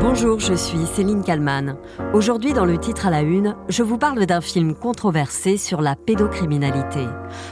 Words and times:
Bonjour, 0.00 0.40
je 0.40 0.54
suis 0.54 0.86
Céline 0.86 1.22
Kalman. 1.22 1.76
Aujourd'hui, 2.14 2.54
dans 2.54 2.64
le 2.64 2.78
titre 2.78 3.06
à 3.06 3.10
la 3.10 3.20
une, 3.20 3.54
je 3.68 3.82
vous 3.82 3.98
parle 3.98 4.24
d'un 4.24 4.40
film 4.40 4.74
controversé 4.74 5.58
sur 5.58 5.82
la 5.82 5.94
pédocriminalité. 5.94 7.06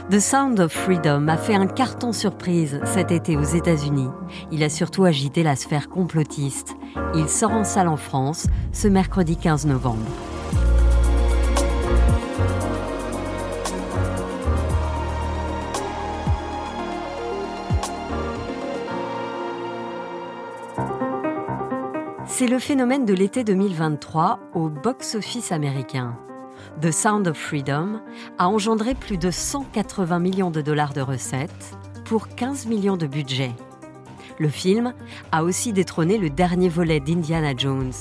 The 0.09 0.19
Sound 0.19 0.59
of 0.59 0.71
Freedom 0.71 1.27
a 1.27 1.37
fait 1.37 1.53
un 1.53 1.67
carton 1.67 2.11
surprise 2.11 2.81
cet 2.85 3.11
été 3.11 3.37
aux 3.37 3.43
États-Unis. 3.43 4.09
Il 4.51 4.63
a 4.63 4.69
surtout 4.69 5.03
agité 5.03 5.43
la 5.43 5.55
sphère 5.55 5.89
complotiste. 5.89 6.75
Il 7.13 7.29
sort 7.29 7.51
en 7.51 7.63
salle 7.63 7.87
en 7.87 7.97
France 7.97 8.47
ce 8.73 8.87
mercredi 8.87 9.37
15 9.37 9.67
novembre. 9.67 10.07
C'est 22.39 22.47
le 22.47 22.59
phénomène 22.59 23.03
de 23.03 23.13
l'été 23.13 23.43
2023 23.43 24.39
au 24.53 24.69
box-office 24.69 25.51
américain. 25.51 26.17
The 26.81 26.89
Sound 26.89 27.27
of 27.27 27.37
Freedom 27.37 27.99
a 28.37 28.47
engendré 28.47 28.95
plus 28.95 29.17
de 29.17 29.29
180 29.29 30.19
millions 30.19 30.49
de 30.49 30.61
dollars 30.61 30.93
de 30.93 31.01
recettes 31.01 31.75
pour 32.05 32.29
15 32.29 32.67
millions 32.67 32.95
de 32.95 33.07
budget. 33.07 33.51
Le 34.37 34.47
film 34.47 34.93
a 35.33 35.43
aussi 35.43 35.73
détrôné 35.73 36.17
le 36.17 36.29
dernier 36.29 36.69
volet 36.69 37.01
d'Indiana 37.01 37.53
Jones. 37.57 37.91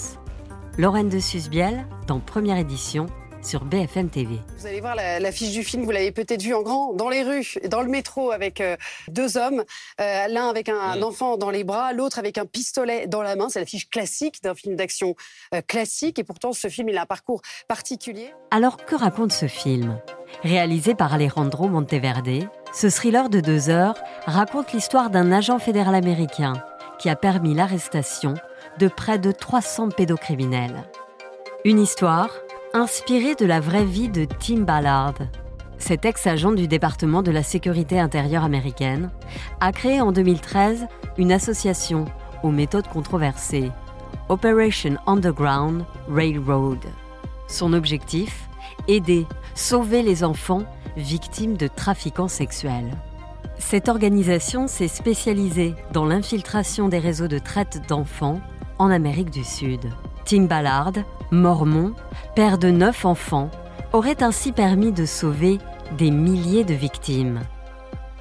Lorraine 0.79 1.09
de 1.09 1.19
Susbiel, 1.19 1.85
dans 2.07 2.21
première 2.21 2.59
édition, 2.59 3.07
sur 3.43 3.65
BFM 3.65 4.09
TV. 4.09 4.39
Vous 4.59 4.67
allez 4.67 4.81
voir 4.81 4.97
l'affiche 4.97 5.53
du 5.53 5.63
film, 5.63 5.85
vous 5.85 5.91
l'avez 5.91 6.13
peut-être 6.13 6.43
vu 6.43 6.55
en 6.55 6.63
grand, 6.63 6.93
dans 6.93 7.09
les 7.09 7.23
rues, 7.23 7.55
dans 7.69 7.83
le 7.83 7.89
métro, 7.89 8.31
avec 8.31 8.61
euh, 8.61 8.77
deux 9.09 9.37
hommes, 9.37 9.65
euh, 10.01 10.29
l'un 10.29 10.49
avec 10.49 10.69
un, 10.69 11.01
enfant 11.03 11.37
dans 11.37 11.51
les 11.51 11.65
bras, 11.65 11.93
l'autre 11.93 12.19
avec 12.19 12.39
un 12.39 12.47
pistolet 12.47 13.07
dans 13.07 13.23
la 13.23 13.37
main. 13.37 13.49
C'est 13.49 13.61
l'affiche 13.61 13.89
classique 13.89 14.43
d'un 14.43 14.55
film 14.55 14.77
d'action 14.77 15.15
euh, 15.55 15.61
classique, 15.67 16.19
et 16.19 16.25
pourtant 16.25 16.53
ce 16.53 16.69
film, 16.69 16.89
il 16.89 16.99
a 16.99 17.03
un 17.03 17.07
parcours 17.07 17.43
particulier. 17.69 18.33
Alors 18.51 18.85
que 18.85 18.95
raconte 18.95 19.33
ce 19.33 19.47
film? 19.47 20.01
Réalisé 20.43 20.95
par 20.95 21.15
Alejandro 21.15 21.69
Monteverde, 21.69 22.49
ce 22.73 22.89
thriller 22.89 23.29
de 23.31 23.41
deux 23.41 23.71
heures 23.71 23.97
raconte 24.27 24.73
l'histoire 24.73 25.11
d'un 25.11 25.33
agent 25.33 25.59
fédéral 25.59 25.95
américain 25.95 26.53
qui 26.99 27.09
a 27.09 27.17
permis 27.17 27.55
l'arrestation 27.55 28.35
de 28.79 28.89
près 28.89 29.19
de 29.19 29.33
300 29.33 29.91
pédocriminels. 29.91 30.85
Une 31.65 31.81
histoire 31.81 32.31
inspiré 32.75 33.35
de 33.35 33.47
la 33.47 33.61
vraie 33.61 33.85
vie 33.85 34.09
de 34.09 34.25
Tim 34.25 34.61
Ballard. 34.61 35.15
Cet 35.79 36.05
ex-agent 36.05 36.53
du 36.53 36.69
département 36.69 37.23
de 37.23 37.31
la 37.31 37.43
sécurité 37.43 37.99
intérieure 37.99 38.45
américaine 38.45 39.11
a 39.61 39.73
créé 39.73 40.01
en 40.01 40.13
2013 40.13 40.87
une 41.17 41.33
association 41.33 42.05
aux 42.43 42.51
méthodes 42.51 42.89
controversées, 42.89 43.71
Operation 44.29 44.97
Underground 45.07 45.85
Railroad. 46.09 46.85
Son 47.47 47.73
objectif 47.73 48.49
Aider, 48.87 49.27
sauver 49.55 50.03
les 50.03 50.25
enfants 50.25 50.65
victimes 50.97 51.57
de 51.57 51.69
trafiquants 51.69 52.29
sexuels. 52.29 52.91
Cette 53.59 53.89
organisation 53.89 54.67
s'est 54.67 54.89
spécialisée 54.89 55.75
dans 55.93 56.07
l'infiltration 56.07 56.89
des 56.89 56.99
réseaux 56.99 57.29
de 57.29 57.39
traite 57.39 57.83
d'enfants 57.89 58.41
en 58.79 58.91
Amérique 58.91 59.31
du 59.31 59.45
Sud. 59.45 59.81
Tim 60.29 60.43
Ballard, 60.43 60.93
mormon, 61.31 61.95
père 62.37 62.59
de 62.59 62.69
neuf 62.69 63.07
enfants, 63.07 63.51
aurait 63.95 64.23
ainsi 64.23 64.53
permis 64.53 64.93
de 64.93 65.07
sauver 65.07 65.57
des 65.97 66.11
milliers 66.11 66.65
de 66.65 66.75
victimes. 66.75 67.41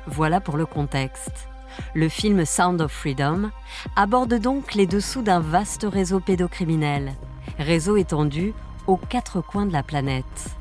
Voilà 0.06 0.40
pour 0.40 0.56
le 0.56 0.66
contexte. 0.66 1.50
Le 1.94 2.08
film 2.08 2.46
Sound 2.46 2.80
of 2.80 2.94
Freedom 2.94 3.52
aborde 3.98 4.36
donc 4.36 4.74
les 4.74 4.88
dessous 4.88 5.22
d'un 5.22 5.42
vaste 5.42 5.86
réseau 5.86 6.22
pédocriminel, 6.22 7.12
réseau 7.60 7.98
étendu 7.98 8.54
aux 8.88 8.96
quatre 8.96 9.42
coins 9.42 9.66
de 9.66 9.74
la 9.74 9.84
planète. 9.84 10.56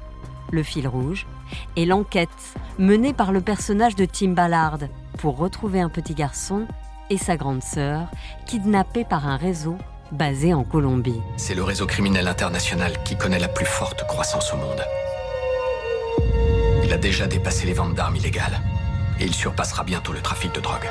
Le 0.51 0.65
fil 0.65 0.89
rouge 0.89 1.29
est 1.77 1.85
l'enquête 1.85 2.57
menée 2.77 3.13
par 3.13 3.31
le 3.31 3.41
personnage 3.41 3.95
de 3.95 4.05
Tim 4.05 4.33
Ballard 4.33 4.81
pour 5.19 5.37
retrouver 5.37 5.81
un 5.81 5.91
petit 5.91 6.15
garçon 6.15 6.67
et 7.09 7.19
sa 7.19 7.37
grande 7.37 7.63
sœur 7.63 8.09
kidnappés 8.47 9.05
par 9.05 9.29
un 9.29 9.37
réseau 9.37 9.79
basé 10.13 10.55
en 10.55 10.65
Colombie. 10.65 11.21
C'est 11.37 11.55
le 11.55 11.63
réseau 11.63 11.87
criminel 11.87 12.29
international 12.29 12.93
qui 13.05 13.17
connaît 13.17 13.39
la 13.39 13.49
plus 13.49 13.67
forte 13.67 14.07
croissance 14.07 14.53
au 14.53 14.57
monde. 14.57 14.83
Il 16.85 16.93
a 16.93 16.99
déjà 16.99 17.27
dépassé 17.27 17.67
les 17.67 17.73
ventes 17.73 17.95
d'armes 17.95 18.17
illégales. 18.17 18.61
Et 19.19 19.25
il 19.25 19.35
surpassera 19.35 19.83
bientôt 19.83 20.13
le 20.13 20.21
trafic 20.21 20.55
de 20.55 20.61
drogue. 20.61 20.89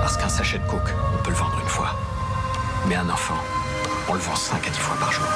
Parce 0.00 0.16
qu'un 0.16 0.28
sachet 0.28 0.58
de 0.58 0.64
coke, 0.64 0.94
on 1.14 1.22
peut 1.22 1.30
le 1.30 1.36
vendre 1.36 1.58
une 1.62 1.68
fois. 1.68 1.94
Mais 2.88 2.94
un 2.96 3.08
enfant, 3.10 3.36
on 4.08 4.14
le 4.14 4.20
vend 4.20 4.34
5 4.34 4.66
à 4.66 4.70
10 4.70 4.78
fois 4.78 4.96
par 4.98 5.12
jour. 5.12 5.26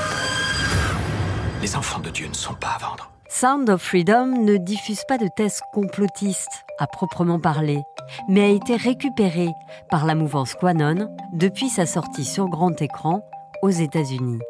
Les 1.61 1.77
enfants 1.77 2.01
de 2.01 2.11
Dieu 2.11 2.27
ne 2.27 2.35
sont 2.35 2.55
pas 2.55 2.77
à 2.77 2.79
vendre. 2.79 3.11
Sound 3.29 3.69
of 3.69 3.83
Freedom 3.83 4.27
ne 4.27 4.57
diffuse 4.57 5.03
pas 5.07 5.19
de 5.19 5.29
thèse 5.37 5.61
complotiste 5.73 6.65
à 6.79 6.87
proprement 6.87 7.39
parler, 7.39 7.83
mais 8.29 8.43
a 8.43 8.49
été 8.49 8.77
récupéré 8.77 9.49
par 9.91 10.07
la 10.07 10.15
mouvance 10.15 10.55
Quanon 10.55 11.09
depuis 11.33 11.69
sa 11.69 11.87
sortie 11.87 12.25
sur 12.25 12.49
grand 12.49 12.81
écran 12.81 13.23
aux 13.63 13.71
États-Unis. 13.71 14.41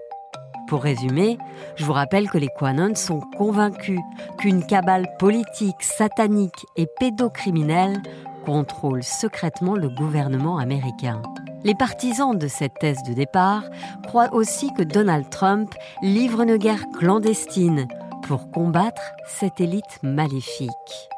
Pour 0.66 0.82
résumer, 0.82 1.38
je 1.76 1.84
vous 1.84 1.92
rappelle 1.92 2.31
que 2.31 2.38
les 2.38 2.48
Quanon 2.59 2.94
sont 2.94 3.20
convaincus 3.37 4.00
qu'une 4.38 4.65
cabale 4.65 5.06
politique, 5.19 5.82
satanique 5.82 6.66
et 6.76 6.87
pédocriminelle 6.98 8.03
contrôle 8.44 9.03
secrètement 9.03 9.75
le 9.75 9.88
gouvernement 9.88 10.59
américain. 10.59 11.22
Les 11.65 11.75
partisans 11.75 12.36
de 12.36 12.47
cette 12.47 12.75
thèse 12.78 13.03
de 13.03 13.15
départ 13.15 13.65
croient 14.06 14.32
aussi 14.34 14.72
que 14.75 14.82
Donald 14.82 15.28
Trump 15.31 15.75
livre 16.03 16.42
une 16.42 16.56
guerre 16.56 16.84
clandestine 16.98 17.88
pour 18.22 18.50
combattre 18.50 19.03
cette 19.26 19.60
élite 19.60 19.98
maléfique. 20.03 21.14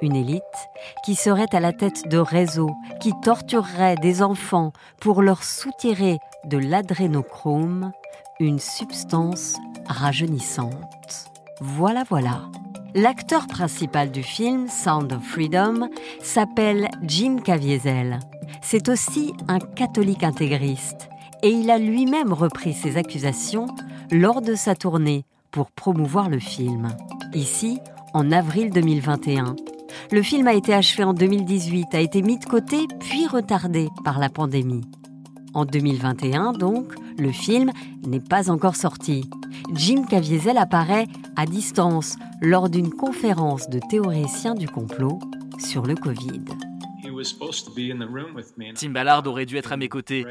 Une 0.00 0.14
élite 0.14 0.42
qui 1.04 1.14
serait 1.14 1.52
à 1.52 1.60
la 1.60 1.72
tête 1.72 2.08
de 2.08 2.18
réseaux 2.18 2.74
qui 3.00 3.12
torturerait 3.22 3.96
des 3.96 4.22
enfants 4.22 4.72
pour 5.00 5.22
leur 5.22 5.42
soutirer 5.42 6.18
de 6.44 6.58
l'adrénochrome, 6.58 7.92
une 8.38 8.60
substance 8.60 9.56
rajeunissante. 9.86 11.30
Voilà, 11.60 12.04
voilà. 12.08 12.42
L'acteur 12.94 13.46
principal 13.48 14.10
du 14.10 14.22
film, 14.22 14.68
Sound 14.68 15.12
of 15.12 15.22
Freedom, 15.22 15.88
s'appelle 16.22 16.88
Jim 17.02 17.38
Caviezel. 17.44 18.20
C'est 18.62 18.88
aussi 18.88 19.32
un 19.48 19.58
catholique 19.58 20.22
intégriste 20.24 21.08
et 21.42 21.50
il 21.50 21.70
a 21.70 21.78
lui-même 21.78 22.32
repris 22.32 22.72
ses 22.72 22.96
accusations 22.96 23.66
lors 24.10 24.42
de 24.42 24.54
sa 24.54 24.74
tournée 24.74 25.24
pour 25.50 25.70
promouvoir 25.70 26.28
le 26.28 26.38
film. 26.38 26.88
Ici, 27.34 27.80
en 28.14 28.32
avril 28.32 28.70
2021. 28.70 29.56
Le 30.10 30.22
film 30.22 30.46
a 30.46 30.54
été 30.54 30.72
achevé 30.72 31.04
en 31.04 31.12
2018, 31.12 31.94
a 31.94 32.00
été 32.00 32.22
mis 32.22 32.38
de 32.38 32.44
côté 32.46 32.86
puis 32.98 33.26
retardé 33.26 33.88
par 34.04 34.18
la 34.18 34.30
pandémie. 34.30 34.80
En 35.52 35.66
2021, 35.66 36.52
donc, 36.52 36.94
le 37.18 37.30
film 37.30 37.72
n'est 38.06 38.20
pas 38.20 38.50
encore 38.50 38.76
sorti. 38.76 39.28
Jim 39.74 40.04
Caviezel 40.08 40.56
apparaît 40.56 41.08
à 41.36 41.44
distance 41.44 42.16
lors 42.40 42.70
d'une 42.70 42.90
conférence 42.90 43.68
de 43.68 43.80
théoriciens 43.90 44.54
du 44.54 44.66
complot 44.66 45.18
sur 45.58 45.84
le 45.84 45.94
Covid. 45.94 46.44
Tim 48.74 48.90
Ballard 48.90 49.26
aurait 49.26 49.46
dû 49.46 49.56
être 49.56 49.72
à 49.72 49.76
mes 49.76 49.88
côtés, 49.88 50.26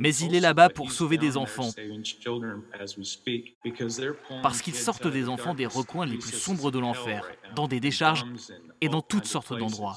mais 0.00 0.14
il 0.16 0.34
est 0.34 0.40
là-bas 0.40 0.68
pour 0.68 0.92
sauver 0.92 1.18
des 1.18 1.36
enfants. 1.36 1.70
Parce 4.42 4.62
qu'ils 4.62 4.74
sortent 4.74 5.06
des 5.06 5.28
enfants 5.28 5.54
des 5.54 5.66
recoins 5.66 6.06
les 6.06 6.18
plus 6.18 6.32
sombres 6.32 6.70
de 6.70 6.78
l'enfer, 6.78 7.28
dans 7.54 7.68
des 7.68 7.80
décharges 7.80 8.24
et 8.80 8.88
dans 8.88 9.02
toutes 9.02 9.26
sortes 9.26 9.56
d'endroits. 9.56 9.96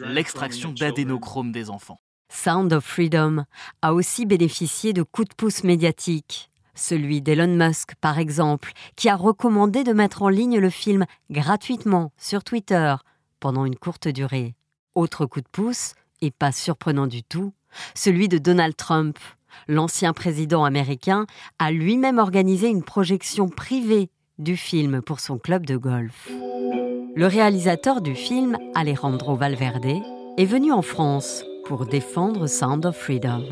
L'extraction 0.00 0.72
d'adénochrome 0.72 1.52
des 1.52 1.70
enfants. 1.70 2.00
Sound 2.30 2.72
of 2.72 2.84
Freedom 2.84 3.44
a 3.80 3.94
aussi 3.94 4.26
bénéficié 4.26 4.92
de 4.92 5.02
coups 5.02 5.28
de 5.28 5.34
pouce 5.34 5.64
médiatiques. 5.64 6.50
Celui 6.74 7.22
d'Elon 7.22 7.56
Musk, 7.56 7.94
par 7.96 8.18
exemple, 8.18 8.72
qui 8.96 9.08
a 9.08 9.16
recommandé 9.16 9.82
de 9.82 9.92
mettre 9.92 10.22
en 10.22 10.28
ligne 10.28 10.58
le 10.58 10.70
film 10.70 11.06
gratuitement 11.30 12.12
sur 12.18 12.44
Twitter 12.44 12.94
pendant 13.40 13.64
une 13.64 13.76
courte 13.76 14.08
durée. 14.08 14.54
Autre 14.98 15.26
coup 15.26 15.40
de 15.40 15.46
pouce, 15.46 15.94
et 16.22 16.32
pas 16.32 16.50
surprenant 16.50 17.06
du 17.06 17.22
tout, 17.22 17.52
celui 17.94 18.26
de 18.26 18.36
Donald 18.36 18.74
Trump. 18.74 19.16
L'ancien 19.68 20.12
président 20.12 20.64
américain 20.64 21.24
a 21.60 21.70
lui-même 21.70 22.18
organisé 22.18 22.66
une 22.66 22.82
projection 22.82 23.48
privée 23.48 24.10
du 24.38 24.56
film 24.56 25.00
pour 25.00 25.20
son 25.20 25.38
club 25.38 25.64
de 25.66 25.76
golf. 25.76 26.28
Le 27.14 27.26
réalisateur 27.26 28.00
du 28.00 28.16
film, 28.16 28.58
Alejandro 28.74 29.36
Valverde, 29.36 30.02
est 30.36 30.44
venu 30.44 30.72
en 30.72 30.82
France 30.82 31.44
pour 31.64 31.86
défendre 31.86 32.48
Sound 32.48 32.84
of 32.84 32.96
Freedom. 32.96 33.44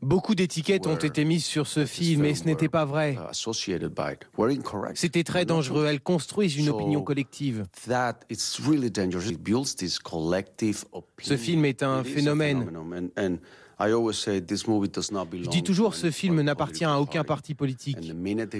Beaucoup 0.00 0.34
d'étiquettes 0.34 0.86
ont 0.86 0.96
été 0.96 1.24
mises 1.24 1.44
sur 1.44 1.66
ce 1.66 1.84
film 1.84 2.24
et 2.24 2.34
ce 2.34 2.44
n'était 2.44 2.68
pas 2.68 2.84
vrai. 2.84 3.18
Uh, 3.18 3.34
C'était 4.94 5.24
très 5.24 5.44
dangereux. 5.44 5.86
Elles 5.86 6.00
construisent 6.00 6.56
une 6.56 6.68
opinion 6.68 7.02
collective. 7.02 7.64
Ce 11.20 11.36
film 11.36 11.64
est 11.64 11.82
un 11.82 12.04
phénomène. 12.04 12.66
Je 13.80 15.48
dis 15.48 15.62
toujours, 15.62 15.94
ce 15.94 16.10
film 16.10 16.40
n'appartient 16.42 16.84
à 16.84 17.00
aucun 17.00 17.24
parti 17.24 17.54
politique. 17.54 17.98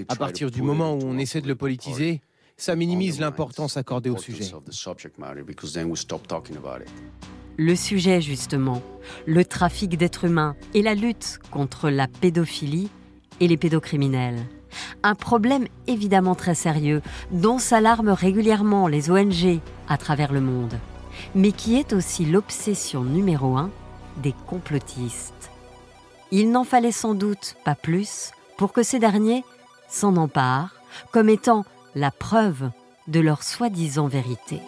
À 0.07 0.15
partir 0.15 0.51
du 0.51 0.61
moment 0.61 0.93
où 0.93 0.99
on 1.03 1.17
essaie 1.17 1.41
de 1.41 1.47
le 1.47 1.55
politiser, 1.55 2.21
ça 2.57 2.75
minimise 2.75 3.19
l'importance 3.19 3.77
accordée 3.77 4.09
au 4.09 4.17
sujet. 4.17 4.51
Le 7.61 7.75
sujet, 7.75 8.21
justement, 8.21 8.81
le 9.25 9.43
trafic 9.43 9.97
d'êtres 9.97 10.23
humains 10.23 10.55
et 10.73 10.81
la 10.81 10.95
lutte 10.95 11.39
contre 11.51 11.89
la 11.89 12.07
pédophilie 12.07 12.89
et 13.41 13.49
les 13.49 13.57
pédocriminels. 13.57 14.45
Un 15.03 15.13
problème 15.13 15.65
évidemment 15.85 16.35
très 16.35 16.55
sérieux 16.55 17.01
dont 17.31 17.59
s'alarment 17.59 18.13
régulièrement 18.13 18.87
les 18.87 19.11
ONG 19.11 19.59
à 19.89 19.97
travers 19.97 20.31
le 20.31 20.39
monde, 20.39 20.79
mais 21.35 21.51
qui 21.51 21.75
est 21.75 21.91
aussi 21.91 22.23
l'obsession 22.23 23.03
numéro 23.03 23.57
un 23.57 23.71
des 24.23 24.33
complotistes. 24.47 25.51
Il 26.31 26.51
n'en 26.51 26.63
fallait 26.63 26.93
sans 26.93 27.13
doute 27.13 27.57
pas 27.65 27.75
plus 27.75 28.31
pour 28.57 28.71
que 28.71 28.83
ces 28.83 28.99
derniers 28.99 29.43
s'en 29.89 30.15
emparent 30.15 30.75
comme 31.11 31.27
étant 31.27 31.65
la 31.93 32.09
preuve 32.09 32.71
de 33.09 33.19
leur 33.19 33.43
soi-disant 33.43 34.07
vérité. 34.07 34.61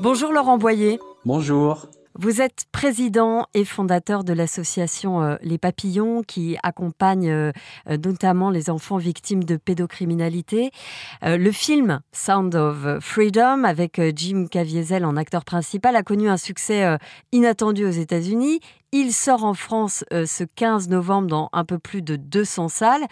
Bonjour 0.00 0.32
Laurent 0.32 0.58
Boyer. 0.58 1.00
Bonjour. 1.24 1.86
Vous 2.14 2.40
êtes 2.40 2.66
président 2.70 3.46
et 3.52 3.64
fondateur 3.64 4.22
de 4.22 4.32
l'association 4.32 5.22
euh, 5.22 5.34
Les 5.42 5.58
Papillons 5.58 6.22
qui 6.22 6.56
accompagne 6.62 7.28
euh, 7.28 7.50
euh, 7.88 7.96
notamment 7.96 8.50
les 8.50 8.70
enfants 8.70 8.96
victimes 8.96 9.42
de 9.42 9.56
pédocriminalité. 9.56 10.70
le 11.22 11.50
film 11.50 12.00
Sound 12.12 12.54
of 12.54 13.00
Freedom 13.00 13.64
avec 13.64 14.00
Jim 14.14 14.46
Caviezel 14.48 15.04
en 15.04 15.16
acteur 15.16 15.44
principal 15.44 15.96
a 15.96 16.04
connu 16.04 16.28
un 16.28 16.36
succès 16.36 16.96
inattendu 17.32 17.84
aux 17.84 17.90
États-Unis. 17.90 18.60
Il 18.92 19.12
sort 19.12 19.44
en 19.44 19.54
France 19.54 20.04
ce 20.10 20.44
15 20.44 20.88
novembre 20.88 21.28
dans 21.28 21.48
un 21.52 21.64
peu 21.64 21.78
plus 21.78 22.02
de 22.02 22.14
200 22.14 22.68
salles. 22.68 23.06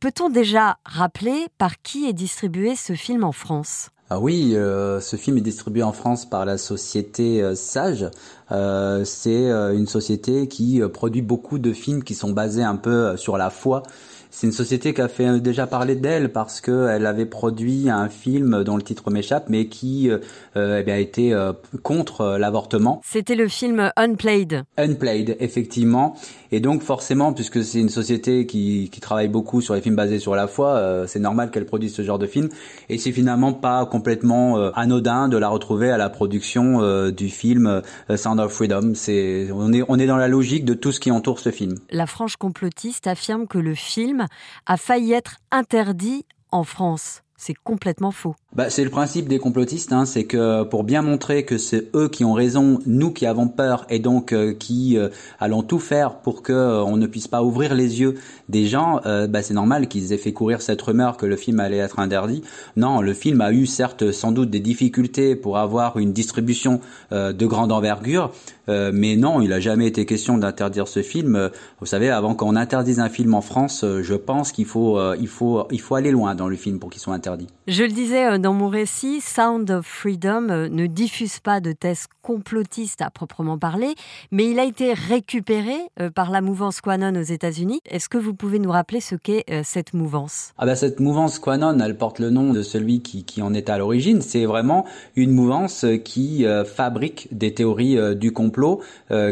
Peut-on 0.00 0.28
déjà 0.28 0.78
rappeler 0.84 1.48
par 1.58 1.82
qui 1.82 2.08
est 2.08 2.12
distribué 2.12 2.76
ce 2.76 2.94
film 2.94 3.24
en 3.24 3.32
France? 3.32 3.90
Ah 4.12 4.18
oui, 4.18 4.56
euh, 4.56 4.98
ce 4.98 5.14
film 5.14 5.38
est 5.38 5.40
distribué 5.40 5.84
en 5.84 5.92
France 5.92 6.28
par 6.28 6.44
la 6.44 6.58
société 6.58 7.40
euh, 7.44 7.54
Sage. 7.54 8.10
Euh, 8.50 9.04
c'est 9.04 9.48
une 9.48 9.86
société 9.86 10.48
qui 10.48 10.82
produit 10.92 11.22
beaucoup 11.22 11.60
de 11.60 11.72
films 11.72 12.02
qui 12.02 12.16
sont 12.16 12.32
basés 12.32 12.64
un 12.64 12.74
peu 12.74 13.16
sur 13.16 13.36
la 13.36 13.50
foi 13.50 13.84
c'est 14.30 14.46
une 14.46 14.52
société 14.52 14.94
qui 14.94 15.00
a 15.00 15.08
fait 15.08 15.26
euh, 15.26 15.38
déjà 15.40 15.66
parler 15.66 15.96
d'elle 15.96 16.30
parce 16.32 16.60
qu'elle 16.60 17.04
avait 17.06 17.26
produit 17.26 17.90
un 17.90 18.08
film 18.08 18.62
dont 18.62 18.76
le 18.76 18.82
titre 18.82 19.10
m'échappe, 19.10 19.48
mais 19.48 19.66
qui 19.66 20.08
euh, 20.08 20.18
euh 20.56 20.78
eh 20.80 20.84
bien, 20.84 20.96
était 20.96 21.32
euh, 21.32 21.52
contre 21.82 22.36
l'avortement. 22.38 23.00
C'était 23.04 23.34
le 23.34 23.48
film 23.48 23.90
Unplayed. 23.96 24.62
Unplayed, 24.78 25.36
effectivement. 25.40 26.16
Et 26.52 26.60
donc 26.60 26.82
forcément, 26.82 27.32
puisque 27.32 27.64
c'est 27.64 27.80
une 27.80 27.88
société 27.88 28.46
qui, 28.46 28.88
qui, 28.90 29.00
travaille 29.00 29.28
beaucoup 29.28 29.60
sur 29.60 29.74
les 29.74 29.80
films 29.80 29.96
basés 29.96 30.18
sur 30.18 30.34
la 30.34 30.48
foi, 30.48 31.04
c'est 31.06 31.20
normal 31.20 31.50
qu'elle 31.50 31.64
produise 31.64 31.94
ce 31.94 32.02
genre 32.02 32.18
de 32.18 32.26
film. 32.26 32.48
Et 32.88 32.98
c'est 32.98 33.12
finalement 33.12 33.52
pas 33.52 33.86
complètement 33.86 34.56
anodin 34.72 35.28
de 35.28 35.36
la 35.36 35.48
retrouver 35.48 35.90
à 35.90 35.96
la 35.96 36.10
production 36.10 37.10
du 37.10 37.28
film 37.28 37.82
Sound 38.16 38.40
of 38.40 38.52
Freedom. 38.52 38.92
C'est 38.94 39.48
on 39.52 39.72
est 39.72 39.84
on 39.86 39.98
est 40.00 40.06
dans 40.06 40.16
la 40.16 40.26
logique 40.26 40.64
de 40.64 40.74
tout 40.74 40.90
ce 40.90 40.98
qui 40.98 41.12
entoure 41.12 41.38
ce 41.38 41.50
film. 41.50 41.76
La 41.90 42.06
franche 42.06 42.34
complotiste 42.36 43.06
affirme 43.06 43.46
que 43.46 43.58
le 43.58 43.76
film 43.76 44.19
a 44.66 44.76
failli 44.76 45.12
être 45.12 45.36
interdit 45.50 46.26
en 46.50 46.64
France. 46.64 47.22
C'est 47.42 47.54
complètement 47.54 48.10
faux. 48.10 48.34
Bah, 48.52 48.68
c'est 48.68 48.82
le 48.82 48.90
principe 48.90 49.28
des 49.28 49.38
complotistes, 49.38 49.92
hein, 49.92 50.04
c'est 50.04 50.24
que 50.24 50.64
pour 50.64 50.82
bien 50.82 51.02
montrer 51.02 51.44
que 51.44 51.56
c'est 51.56 51.88
eux 51.94 52.08
qui 52.08 52.24
ont 52.24 52.32
raison, 52.32 52.80
nous 52.84 53.12
qui 53.12 53.24
avons 53.24 53.46
peur 53.46 53.86
et 53.88 54.00
donc 54.00 54.32
euh, 54.32 54.52
qui 54.52 54.98
euh, 54.98 55.08
allons 55.38 55.62
tout 55.62 55.78
faire 55.78 56.16
pour 56.16 56.42
que 56.42 56.52
euh, 56.52 56.82
on 56.82 56.96
ne 56.96 57.06
puisse 57.06 57.28
pas 57.28 57.44
ouvrir 57.44 57.74
les 57.76 58.00
yeux 58.00 58.16
des 58.48 58.66
gens, 58.66 59.00
bah, 59.04 59.42
c'est 59.42 59.54
normal 59.54 59.86
qu'ils 59.86 60.12
aient 60.12 60.18
fait 60.18 60.32
courir 60.32 60.60
cette 60.60 60.82
rumeur 60.82 61.16
que 61.16 61.24
le 61.24 61.36
film 61.36 61.60
allait 61.60 61.76
être 61.76 62.00
interdit. 62.00 62.42
Non, 62.74 63.00
le 63.00 63.14
film 63.14 63.40
a 63.40 63.52
eu 63.52 63.64
certes 63.64 64.10
sans 64.10 64.32
doute 64.32 64.50
des 64.50 64.58
difficultés 64.58 65.36
pour 65.36 65.56
avoir 65.56 65.98
une 65.98 66.12
distribution 66.12 66.80
de 67.12 67.46
grande 67.46 67.70
envergure, 67.70 68.32
mais 68.66 69.14
non, 69.14 69.40
il 69.40 69.52
a 69.52 69.60
jamais 69.60 69.86
été 69.86 70.04
question 70.04 70.36
d'interdire 70.36 70.88
ce 70.88 71.02
film. 71.02 71.50
Vous 71.78 71.86
savez, 71.86 72.10
avant 72.10 72.34
qu'on 72.34 72.56
interdise 72.56 72.98
un 72.98 73.08
film 73.08 73.34
en 73.34 73.40
France, 73.40 73.84
je 73.84 74.14
pense 74.14 74.50
qu'il 74.50 74.66
faut, 74.66 74.98
il 75.14 75.28
faut, 75.28 75.68
il 75.70 75.80
faut 75.80 75.94
aller 75.94 76.10
loin 76.10 76.34
dans 76.34 76.48
le 76.48 76.56
film 76.56 76.80
pour 76.80 76.90
qu'il 76.90 77.00
soit 77.00 77.14
interdit. 77.14 77.29
Je 77.66 77.82
le 77.82 77.90
disais 77.90 78.38
dans 78.38 78.52
mon 78.52 78.68
récit, 78.68 79.20
Sound 79.20 79.70
of 79.70 79.86
Freedom 79.86 80.48
euh, 80.50 80.68
ne 80.68 80.86
diffuse 80.86 81.38
pas 81.40 81.60
de 81.60 81.72
thèses 81.72 82.06
complotistes 82.22 83.02
à 83.02 83.10
proprement 83.10 83.58
parler, 83.58 83.94
mais 84.30 84.50
il 84.50 84.58
a 84.58 84.64
été 84.64 84.92
récupéré 84.92 85.74
euh, 86.00 86.10
par 86.10 86.30
la 86.30 86.40
mouvance 86.40 86.80
Quanon 86.80 87.18
aux 87.18 87.22
États-Unis. 87.22 87.80
Est-ce 87.88 88.08
que 88.08 88.18
vous 88.18 88.34
pouvez 88.34 88.58
nous 88.58 88.70
rappeler 88.70 89.00
ce 89.00 89.14
qu'est 89.14 89.44
euh, 89.50 89.62
cette 89.64 89.94
mouvance? 89.94 90.52
Ah 90.58 90.66
bah 90.66 90.76
cette 90.76 91.00
mouvance 91.00 91.38
Quanon, 91.38 91.78
elle 91.80 91.96
porte 91.96 92.18
le 92.18 92.30
nom 92.30 92.52
de 92.52 92.62
celui 92.62 93.02
qui, 93.02 93.24
qui 93.24 93.42
en 93.42 93.54
est 93.54 93.70
à 93.70 93.78
l'origine. 93.78 94.20
C'est 94.20 94.44
vraiment 94.44 94.84
une 95.16 95.30
mouvance 95.30 95.84
qui 96.04 96.44
fabrique 96.66 97.28
des 97.32 97.54
théories 97.54 97.96
du 98.16 98.32
complot 98.32 98.80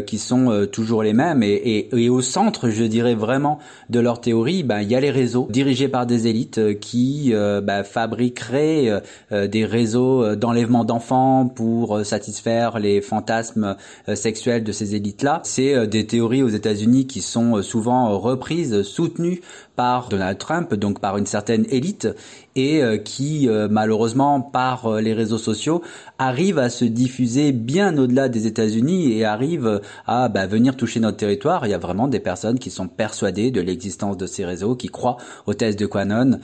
qui 0.05 0.17
sont 0.17 0.67
toujours 0.71 1.03
les 1.03 1.13
mêmes. 1.13 1.43
Et, 1.43 1.89
et, 1.91 2.09
au 2.09 2.21
centre, 2.21 2.69
je 2.69 2.83
dirais 2.83 3.15
vraiment, 3.15 3.59
de 3.89 3.99
leurs 3.99 4.21
théories, 4.21 4.63
ben, 4.63 4.81
il 4.81 4.89
y 4.89 4.95
a 4.95 4.99
les 4.99 5.11
réseaux 5.11 5.47
dirigés 5.49 5.87
par 5.87 6.05
des 6.05 6.27
élites 6.27 6.79
qui 6.79 7.33
bah, 7.63 7.83
fabriqueraient 7.89 9.01
euh, 9.31 9.47
des 9.47 9.65
réseaux 9.65 10.23
euh, 10.23 10.35
d'enlèvement 10.35 10.85
d'enfants 10.85 11.47
pour 11.47 11.97
euh, 11.97 12.03
satisfaire 12.03 12.79
les 12.79 13.01
fantasmes 13.01 13.75
sexuels 14.13 14.63
de 14.63 14.71
ces 14.71 14.95
élites-là. 14.95 15.41
C'est 15.43 15.87
des 15.87 16.05
théories 16.05 16.43
aux 16.43 16.49
États-Unis 16.49 17.07
qui 17.07 17.21
sont 17.21 17.61
souvent 17.61 18.17
reprises, 18.17 18.83
soutenues 18.83 19.41
par 19.79 20.09
Donald 20.09 20.37
Trump, 20.37 20.73
donc 20.73 20.99
par 20.99 21.17
une 21.17 21.25
certaine 21.25 21.65
élite, 21.69 22.09
et 22.57 22.83
euh, 22.83 22.97
qui 22.97 23.47
euh, 23.47 23.69
malheureusement 23.71 24.41
par 24.41 24.87
euh, 24.87 24.99
les 24.99 25.13
réseaux 25.13 25.37
sociaux 25.37 25.81
arrive 26.17 26.59
à 26.59 26.69
se 26.69 26.83
diffuser 26.83 27.53
bien 27.53 27.97
au-delà 27.97 28.27
des 28.27 28.45
États-Unis 28.45 29.13
et 29.13 29.23
arrive 29.23 29.79
à 30.05 30.27
bah, 30.27 30.47
venir 30.47 30.75
toucher 30.75 30.99
notre 30.99 31.15
territoire. 31.15 31.65
Il 31.65 31.69
y 31.69 31.73
a 31.73 31.77
vraiment 31.77 32.09
des 32.09 32.19
personnes 32.19 32.59
qui 32.59 32.71
sont 32.71 32.89
persuadées 32.89 33.51
de 33.51 33.61
l'existence 33.61 34.17
de 34.17 34.25
ces 34.25 34.43
réseaux, 34.43 34.75
qui 34.75 34.89
croient 34.89 35.15
aux 35.45 35.53
thèses 35.53 35.77
de 35.77 35.85
Quanon, 35.85 36.41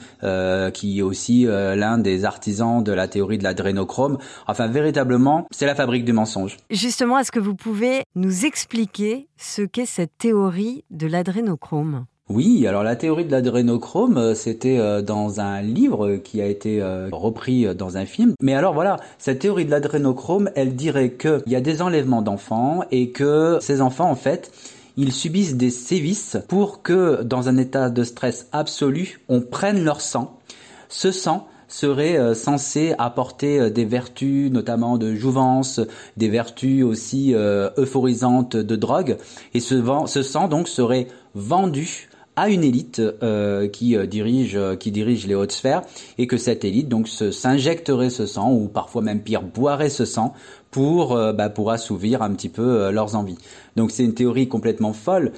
qui 0.72 0.98
est 0.98 1.02
aussi 1.02 1.44
l'un 1.44 1.98
des 1.98 2.24
artisans 2.24 2.82
de 2.82 2.92
la 2.92 3.06
théorie 3.06 3.36
de 3.36 3.44
l'adrénochrome. 3.44 4.16
Enfin, 4.46 4.66
véritablement, 4.66 5.46
c'est 5.50 5.66
la 5.66 5.74
fabrique 5.74 6.06
du 6.06 6.14
mensonge. 6.14 6.56
Justement, 6.70 7.18
est-ce 7.18 7.32
que 7.32 7.40
vous 7.40 7.54
pouvez 7.54 8.02
nous 8.14 8.46
expliquer 8.46 9.28
ce 9.36 9.60
qu'est 9.60 9.84
cette 9.84 10.16
théorie 10.16 10.84
de 10.90 11.06
l'adrénochrome? 11.06 12.06
Oui, 12.28 12.66
alors 12.66 12.82
la 12.82 12.96
théorie 12.96 13.24
de 13.24 13.30
l'adrénochrome, 13.30 14.18
euh, 14.18 14.34
c'était 14.34 14.78
euh, 14.78 15.00
dans 15.00 15.38
un 15.38 15.62
livre 15.62 16.16
qui 16.16 16.42
a 16.42 16.46
été 16.46 16.82
euh, 16.82 17.08
repris 17.12 17.72
dans 17.76 17.98
un 17.98 18.04
film. 18.04 18.34
Mais 18.42 18.52
alors 18.52 18.74
voilà, 18.74 18.96
cette 19.16 19.38
théorie 19.38 19.64
de 19.64 19.70
l'adrénochrome, 19.70 20.50
elle 20.56 20.74
dirait 20.74 21.12
qu'il 21.12 21.44
y 21.46 21.54
a 21.54 21.60
des 21.60 21.82
enlèvements 21.82 22.22
d'enfants 22.22 22.82
et 22.90 23.10
que 23.10 23.58
ces 23.60 23.80
enfants, 23.80 24.10
en 24.10 24.16
fait, 24.16 24.50
ils 24.96 25.12
subissent 25.12 25.56
des 25.56 25.70
sévices 25.70 26.36
pour 26.48 26.82
que, 26.82 27.22
dans 27.22 27.48
un 27.48 27.58
état 27.58 27.90
de 27.90 28.02
stress 28.02 28.48
absolu, 28.50 29.20
on 29.28 29.40
prenne 29.40 29.84
leur 29.84 30.00
sang. 30.00 30.40
Ce 30.88 31.12
sang, 31.12 31.46
serait 31.68 32.32
censé 32.36 32.94
apporter 32.96 33.72
des 33.72 33.84
vertus 33.84 34.52
notamment 34.52 34.98
de 34.98 35.16
jouvence, 35.16 35.80
des 36.16 36.28
vertus 36.28 36.84
aussi 36.84 37.34
euphorisantes 37.34 38.54
de 38.54 38.76
drogue 38.76 39.16
et 39.52 39.58
ce, 39.58 39.82
ce 40.06 40.22
sang 40.22 40.46
donc 40.46 40.68
serait 40.68 41.08
vendu 41.34 42.08
à 42.36 42.50
une 42.50 42.62
élite 42.62 43.00
euh, 43.00 43.66
qui 43.66 43.96
euh, 43.96 44.06
dirige 44.06 44.56
euh, 44.56 44.76
qui 44.76 44.90
dirige 44.92 45.26
les 45.26 45.34
hautes 45.34 45.52
sphères 45.52 45.82
et 46.18 46.26
que 46.26 46.36
cette 46.36 46.64
élite 46.64 46.88
donc 46.88 47.08
s'injecterait 47.08 48.10
ce 48.10 48.26
sang 48.26 48.52
ou 48.52 48.68
parfois 48.68 49.00
même 49.00 49.20
pire 49.20 49.42
boirait 49.42 49.88
ce 49.88 50.04
sang 50.04 50.34
pour 50.70 51.16
bah, 51.32 51.48
pour 51.48 51.70
assouvir 51.70 52.20
un 52.20 52.34
petit 52.34 52.50
peu 52.50 52.90
leurs 52.90 53.14
envies. 53.14 53.38
Donc 53.76 53.90
c'est 53.90 54.04
une 54.04 54.12
théorie 54.12 54.46
complètement 54.46 54.92
folle 54.92 55.32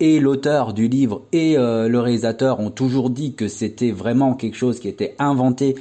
et 0.00 0.18
l'auteur 0.18 0.72
du 0.72 0.88
livre 0.88 1.22
et 1.32 1.56
le 1.56 1.98
réalisateur 1.98 2.58
ont 2.60 2.70
toujours 2.70 3.10
dit 3.10 3.34
que 3.34 3.48
c'était 3.48 3.90
vraiment 3.90 4.32
quelque 4.32 4.56
chose 4.56 4.80
qui 4.80 4.88
était 4.88 5.14
inventé 5.18 5.74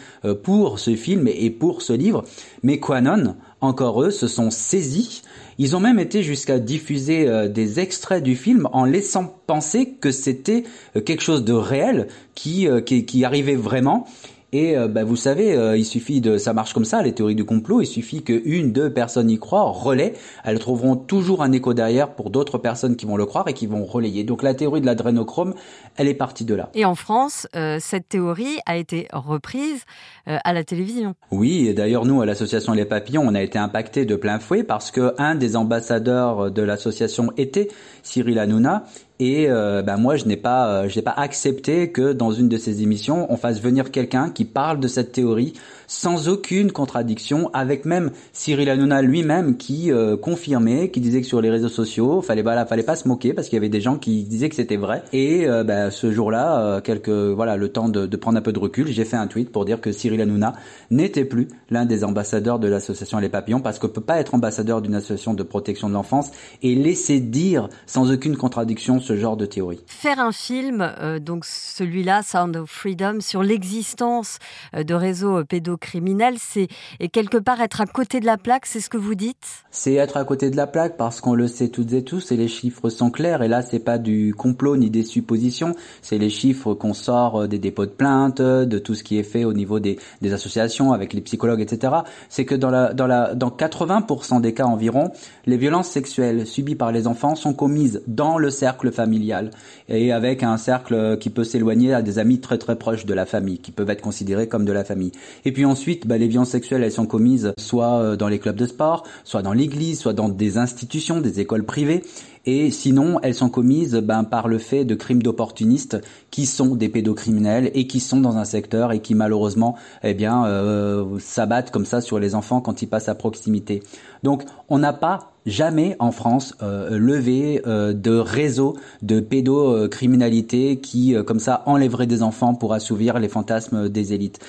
pour 0.43 0.79
ce 0.79 0.95
film 0.95 1.29
et 1.29 1.49
pour 1.51 1.83
ce 1.83 1.93
livre. 1.93 2.25
Mais 2.63 2.79
Quanon, 2.79 3.35
encore 3.61 4.03
eux, 4.03 4.11
se 4.11 4.27
sont 4.27 4.51
saisis 4.51 5.23
ils 5.59 5.75
ont 5.75 5.79
même 5.79 5.99
été 5.99 6.21
jusqu'à 6.21 6.59
diffuser 6.59 7.27
euh, 7.27 7.47
des 7.47 7.79
extraits 7.79 8.23
du 8.23 8.35
film 8.35 8.67
en 8.73 8.85
laissant 8.85 9.25
penser 9.47 9.95
que 9.99 10.11
c'était 10.11 10.63
euh, 10.95 11.01
quelque 11.01 11.23
chose 11.23 11.43
de 11.43 11.53
réel 11.53 12.07
qui, 12.35 12.67
euh, 12.67 12.81
qui, 12.81 13.05
qui 13.05 13.25
arrivait 13.25 13.55
vraiment. 13.55 14.07
Et 14.53 14.77
euh, 14.77 14.87
bah, 14.87 15.03
vous 15.03 15.17
savez, 15.17 15.53
euh, 15.53 15.77
il 15.77 15.85
suffit 15.85 16.21
de, 16.21 16.37
ça 16.37 16.53
marche 16.53 16.73
comme 16.73 16.85
ça, 16.85 17.01
les 17.01 17.13
théories 17.13 17.35
du 17.35 17.43
complot. 17.43 17.81
Il 17.81 17.85
suffit 17.85 18.23
que 18.23 18.41
une, 18.45 18.71
deux 18.71 18.91
personnes 18.91 19.29
y 19.29 19.37
croient, 19.37 19.63
relaient, 19.63 20.13
elles 20.45 20.59
trouveront 20.59 20.95
toujours 20.95 21.43
un 21.43 21.51
écho 21.51 21.73
derrière 21.73 22.11
pour 22.11 22.29
d'autres 22.29 22.57
personnes 22.57 22.95
qui 22.95 23.05
vont 23.05 23.17
le 23.17 23.25
croire 23.25 23.47
et 23.49 23.53
qui 23.53 23.67
vont 23.67 23.83
relayer. 23.83 24.23
Donc 24.23 24.43
la 24.43 24.53
théorie 24.53 24.79
de 24.79 24.85
l'adrénochrome, 24.85 25.53
elle 25.97 26.07
est 26.07 26.13
partie 26.13 26.45
de 26.45 26.55
là. 26.55 26.69
Et 26.75 26.85
en 26.85 26.95
France, 26.95 27.47
euh, 27.55 27.77
cette 27.81 28.07
théorie 28.07 28.57
a 28.65 28.77
été 28.77 29.07
reprise 29.11 29.83
à 30.25 30.51
la 30.51 30.65
télévision. 30.65 31.15
Oui, 31.31 31.67
et 31.67 31.73
d'ailleurs 31.73 32.03
nous 32.03 32.21
à 32.21 32.25
l'association 32.25 32.73
Les 32.73 32.83
Papillons, 32.83 33.23
on 33.25 33.33
a 33.33 33.41
été 33.41 33.57
impacté 33.57 34.03
de 34.03 34.17
plein 34.17 34.39
fouet 34.39 34.63
parce 34.63 34.91
que 34.91 35.13
un 35.17 35.35
des 35.35 35.55
ambassadeurs 35.55 36.51
de 36.51 36.61
l'association 36.61 37.31
était 37.37 37.69
Cyril 38.03 38.37
Hanouna 38.37 38.83
et 39.19 39.49
euh, 39.49 39.81
ben 39.81 39.97
moi, 39.97 40.15
je 40.15 40.25
n'ai 40.25 40.37
pas, 40.37 40.69
euh, 40.69 40.89
je 40.89 40.95
n'ai 40.95 41.01
pas 41.01 41.13
accepté 41.15 41.91
que 41.91 42.13
dans 42.13 42.31
une 42.31 42.49
de 42.49 42.57
ces 42.57 42.83
émissions, 42.83 43.31
on 43.31 43.37
fasse 43.37 43.61
venir 43.61 43.91
quelqu'un 43.91 44.29
qui 44.29 44.45
parle 44.45 44.79
de 44.79 44.87
cette 44.87 45.11
théorie 45.11 45.53
sans 45.87 46.27
aucune 46.27 46.71
contradiction, 46.71 47.49
avec 47.53 47.85
même 47.85 48.11
Cyril 48.33 48.69
Hanouna 48.69 49.01
lui-même 49.01 49.55
qui 49.55 49.91
euh, 49.91 50.17
confirmait, 50.17 50.89
qui 50.89 50.99
disait 50.99 51.21
que 51.21 51.27
sur 51.27 51.41
les 51.41 51.49
réseaux 51.49 51.69
sociaux, 51.69 52.21
fallait 52.21 52.41
voilà, 52.41 52.65
fallait 52.65 52.83
pas 52.83 52.97
se 52.97 53.07
moquer 53.07 53.33
parce 53.33 53.47
qu'il 53.47 53.55
y 53.55 53.57
avait 53.57 53.69
des 53.69 53.81
gens 53.81 53.97
qui 53.97 54.23
disaient 54.23 54.49
que 54.49 54.55
c'était 54.55 54.75
vrai. 54.75 55.03
Et 55.13 55.47
euh, 55.47 55.63
bah, 55.63 55.89
ce 55.89 56.11
jour-là, 56.11 56.59
euh, 56.59 56.81
quelques 56.81 57.09
voilà, 57.09 57.55
le 57.55 57.69
temps 57.69 57.87
de, 57.87 58.05
de, 58.05 58.17
prendre 58.17 58.37
un 58.37 58.41
peu 58.41 58.51
de 58.51 58.59
recul, 58.59 58.87
j'ai 58.87 59.05
fait 59.05 59.15
un 59.15 59.27
tweet 59.27 59.49
pour 59.51 59.63
dire 59.63 59.79
que 59.79 59.91
Cyril 59.93 60.21
Hanouna 60.21 60.53
n'était 60.91 61.25
plus 61.25 61.47
l'un 61.69 61.85
des 61.85 62.03
ambassadeurs 62.03 62.59
de 62.59 62.67
l'association 62.67 63.19
Les 63.19 63.29
Papillons 63.29 63.61
parce 63.61 63.79
qu'on 63.79 63.87
peut 63.87 64.01
pas 64.01 64.19
être 64.19 64.35
ambassadeur 64.35 64.81
d'une 64.81 64.95
association 64.95 65.33
de 65.33 65.43
protection 65.43 65.87
de 65.87 65.93
l'enfance 65.93 66.31
et 66.61 66.75
laisser 66.75 67.21
dire 67.21 67.69
sans 67.85 68.11
aucune 68.11 68.35
contradiction 68.35 68.99
ce 69.07 69.17
genre 69.17 69.37
de 69.37 69.45
théorie. 69.45 69.79
Faire 69.87 70.19
un 70.19 70.31
film, 70.31 70.91
donc 71.21 71.45
celui-là, 71.45 72.23
Sound 72.23 72.57
of 72.57 72.69
Freedom, 72.69 73.19
sur 73.21 73.41
l'existence 73.41 74.39
de 74.73 74.93
réseaux 74.93 75.43
pédophiles 75.45 75.77
criminel, 75.77 76.35
c'est 76.37 76.67
quelque 77.11 77.37
part 77.37 77.61
être 77.61 77.81
à 77.81 77.85
côté 77.85 78.19
de 78.19 78.25
la 78.25 78.37
plaque, 78.37 78.65
c'est 78.65 78.79
ce 78.79 78.89
que 78.89 78.97
vous 78.97 79.15
dites? 79.15 79.63
C'est 79.71 79.93
être 79.93 80.17
à 80.17 80.23
côté 80.23 80.49
de 80.49 80.57
la 80.57 80.67
plaque 80.67 80.97
parce 80.97 81.21
qu'on 81.21 81.33
le 81.33 81.47
sait 81.47 81.69
toutes 81.69 81.93
et 81.93 82.03
tous 82.03 82.31
et 82.31 82.37
les 82.37 82.47
chiffres 82.47 82.89
sont 82.89 83.11
clairs 83.11 83.41
et 83.41 83.47
là 83.47 83.61
c'est 83.61 83.79
pas 83.79 83.97
du 83.97 84.33
complot 84.35 84.75
ni 84.77 84.89
des 84.89 85.03
suppositions, 85.03 85.75
c'est 86.01 86.17
les 86.17 86.29
chiffres 86.29 86.73
qu'on 86.73 86.93
sort 86.93 87.43
euh, 87.43 87.47
des 87.47 87.59
dépôts 87.59 87.85
de 87.85 87.91
plaintes, 87.91 88.41
de 88.41 88.79
tout 88.79 88.95
ce 88.95 89.03
qui 89.03 89.17
est 89.17 89.23
fait 89.23 89.45
au 89.45 89.53
niveau 89.53 89.79
des, 89.79 89.97
des 90.21 90.33
associations 90.33 90.91
avec 90.91 91.13
les 91.13 91.21
psychologues, 91.21 91.61
etc. 91.61 91.93
C'est 92.29 92.45
que 92.45 92.55
dans 92.55 92.69
la 92.69 92.93
dans 92.93 93.07
la 93.07 93.35
dans 93.35 93.49
80% 93.49 94.41
des 94.41 94.53
cas 94.53 94.65
environ, 94.65 95.11
les 95.45 95.57
violences 95.57 95.89
sexuelles 95.89 96.45
subies 96.45 96.75
par 96.75 96.91
les 96.91 97.07
enfants 97.07 97.35
sont 97.35 97.53
commises 97.53 98.03
dans 98.07 98.37
le 98.37 98.49
cercle 98.49 98.91
familial 98.97 99.51
et 99.89 100.11
avec 100.11 100.43
un 100.43 100.57
cercle 100.57 101.17
qui 101.19 101.29
peut 101.29 101.43
s'éloigner 101.43 101.93
à 101.93 102.01
des 102.01 102.19
amis 102.19 102.39
très 102.39 102.57
très 102.57 102.75
proches 102.75 103.05
de 103.05 103.13
la 103.13 103.25
famille, 103.25 103.59
qui 103.59 103.71
peuvent 103.71 103.89
être 103.89 104.01
considérés 104.01 104.47
comme 104.47 104.65
de 104.65 104.73
la 104.73 104.83
famille. 104.83 105.11
Et 105.45 105.51
puis 105.51 105.65
ensuite, 105.65 106.07
bah, 106.07 106.17
les 106.17 106.27
violences 106.27 106.49
sexuelles, 106.49 106.83
elles 106.83 106.91
sont 106.91 107.05
commises 107.05 107.53
soit 107.57 107.99
euh, 107.99 108.15
dans 108.15 108.27
les 108.27 108.39
clubs 108.39 108.55
de 108.55 108.65
sport, 108.65 109.03
soit 109.23 109.41
dans 109.41 109.53
l'église, 109.53 109.99
soit 109.99 110.13
dans 110.13 110.29
des 110.29 110.57
institutions, 110.57 111.21
des 111.21 111.39
écoles 111.39 111.63
privées. 111.63 112.03
Et 112.49 112.71
sinon, 112.71 113.19
elles 113.23 113.33
sont 113.35 113.49
commises 113.49 113.95
ben, 113.95 114.23
par 114.23 114.47
le 114.47 114.57
fait 114.57 114.85
de 114.85 114.95
crimes 114.95 115.21
d'opportunistes 115.21 115.97
qui 116.31 116.45
sont 116.45 116.75
des 116.75 116.87
pédocriminels 116.87 117.71
et 117.73 117.87
qui 117.87 117.99
sont 117.99 118.21
dans 118.21 118.37
un 118.37 118.45
secteur 118.45 118.93
et 118.93 119.01
qui 119.01 119.15
malheureusement, 119.15 119.75
eh 120.01 120.13
bien, 120.13 120.45
euh, 120.45 121.19
s'abattent 121.19 121.71
comme 121.71 121.85
ça 121.85 121.99
sur 121.99 122.19
les 122.19 122.35
enfants 122.35 122.61
quand 122.61 122.81
ils 122.81 122.87
passent 122.87 123.09
à 123.09 123.15
proximité. 123.15 123.83
Donc, 124.23 124.43
on 124.69 124.77
n'a 124.79 124.93
pas 124.93 125.33
jamais 125.47 125.95
en 125.97 126.11
France 126.11 126.55
euh, 126.61 126.99
levé 126.99 127.61
euh, 127.65 127.93
de 127.93 128.11
réseau 128.11 128.75
de 129.01 129.19
pédocriminalité 129.19 130.77
qui, 130.77 131.15
euh, 131.15 131.23
comme 131.23 131.39
ça, 131.39 131.63
enlèverait 131.65 132.05
des 132.05 132.21
enfants 132.21 132.53
pour 132.53 132.73
assouvir 132.73 133.17
les 133.17 133.29
fantasmes 133.29 133.89
des 133.89 134.13
élites. 134.13 134.39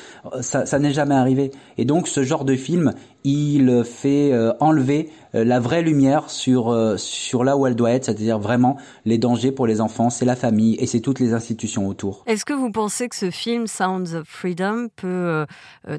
Ça, 0.43 0.67
ça 0.67 0.79
n'est 0.79 0.93
jamais 0.93 1.15
arrivé. 1.15 1.53
Et 1.79 1.85
donc, 1.85 2.09
ce 2.09 2.23
genre 2.25 2.45
de 2.45 2.57
film, 2.57 2.93
il 3.25 3.83
fait 3.85 4.33
euh, 4.33 4.53
enlever 4.61 5.11
euh, 5.28 5.28
la 5.33 5.61
vraie 5.61 5.83
lumière 5.83 6.31
sur 6.31 6.69
euh, 6.69 6.97
sur 6.97 7.45
là 7.45 7.57
où 7.57 7.67
elle 7.67 7.75
doit 7.75 7.93
être, 7.93 8.05
c'est-à-dire 8.05 8.39
vraiment 8.39 8.77
les 9.05 9.19
dangers 9.19 9.53
pour 9.53 9.67
les 9.67 9.81
enfants, 9.81 10.11
c'est 10.11 10.25
la 10.25 10.37
famille 10.37 10.77
et 10.77 10.87
c'est 10.87 11.01
toutes 11.01 11.21
les 11.21 11.33
institutions 11.33 11.89
autour. 11.89 12.25
Est-ce 12.27 12.45
que 12.45 12.53
vous 12.53 12.71
pensez 12.71 13.09
que 13.09 13.17
ce 13.17 13.31
film 13.31 13.67
Sounds 13.67 14.15
of 14.15 14.27
Freedom 14.27 14.89
peut 14.95 15.47